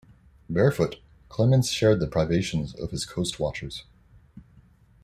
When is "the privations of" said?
1.99-2.89